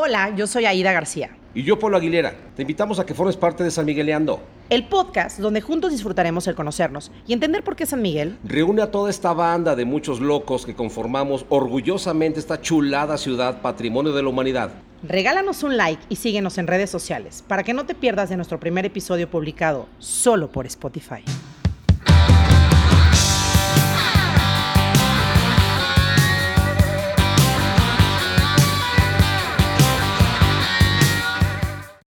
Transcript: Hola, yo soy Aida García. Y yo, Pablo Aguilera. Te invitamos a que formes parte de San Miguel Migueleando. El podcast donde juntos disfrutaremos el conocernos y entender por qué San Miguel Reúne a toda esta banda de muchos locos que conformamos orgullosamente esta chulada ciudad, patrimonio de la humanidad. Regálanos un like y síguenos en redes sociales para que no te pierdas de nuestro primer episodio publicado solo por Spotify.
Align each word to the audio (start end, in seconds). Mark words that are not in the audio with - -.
Hola, 0.00 0.32
yo 0.36 0.46
soy 0.46 0.64
Aida 0.64 0.92
García. 0.92 1.30
Y 1.56 1.64
yo, 1.64 1.76
Pablo 1.76 1.96
Aguilera. 1.96 2.32
Te 2.54 2.62
invitamos 2.62 3.00
a 3.00 3.04
que 3.04 3.14
formes 3.14 3.36
parte 3.36 3.64
de 3.64 3.70
San 3.72 3.84
Miguel 3.84 4.04
Migueleando. 4.04 4.40
El 4.70 4.86
podcast 4.86 5.40
donde 5.40 5.60
juntos 5.60 5.90
disfrutaremos 5.90 6.46
el 6.46 6.54
conocernos 6.54 7.10
y 7.26 7.32
entender 7.32 7.64
por 7.64 7.74
qué 7.74 7.84
San 7.84 8.00
Miguel 8.00 8.38
Reúne 8.44 8.82
a 8.82 8.92
toda 8.92 9.10
esta 9.10 9.32
banda 9.32 9.74
de 9.74 9.84
muchos 9.84 10.20
locos 10.20 10.64
que 10.64 10.76
conformamos 10.76 11.46
orgullosamente 11.48 12.38
esta 12.38 12.60
chulada 12.60 13.18
ciudad, 13.18 13.60
patrimonio 13.60 14.12
de 14.12 14.22
la 14.22 14.28
humanidad. 14.28 14.70
Regálanos 15.02 15.64
un 15.64 15.76
like 15.76 16.04
y 16.08 16.14
síguenos 16.14 16.58
en 16.58 16.68
redes 16.68 16.90
sociales 16.90 17.42
para 17.48 17.64
que 17.64 17.74
no 17.74 17.84
te 17.84 17.96
pierdas 17.96 18.28
de 18.28 18.36
nuestro 18.36 18.60
primer 18.60 18.86
episodio 18.86 19.28
publicado 19.28 19.88
solo 19.98 20.52
por 20.52 20.64
Spotify. 20.66 21.24